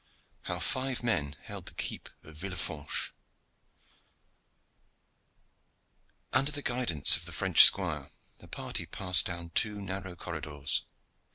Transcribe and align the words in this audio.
HOW 0.45 0.57
FIVE 0.57 1.03
MEN 1.03 1.35
HELD 1.43 1.67
THE 1.67 1.73
KEEP 1.75 2.09
OF 2.23 2.35
VILLEFRANCHE 2.35 3.11
Under 6.33 6.51
the 6.51 6.63
guidance 6.63 7.15
of 7.17 7.25
the 7.25 7.31
French 7.31 7.63
squire 7.63 8.09
the 8.39 8.47
party 8.47 8.87
passed 8.87 9.27
down 9.27 9.51
two 9.51 9.79
narrow 9.79 10.15
corridors. 10.15 10.81